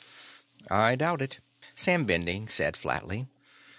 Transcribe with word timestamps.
"I 0.71 0.95
doubt 0.95 1.21
it," 1.21 1.41
Sam 1.75 2.05
Bending 2.05 2.47
said 2.47 2.75
flatly. 2.75 3.27